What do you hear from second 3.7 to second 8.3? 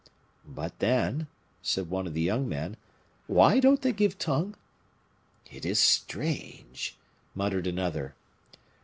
they give tongue?" "It is strange!" muttered another.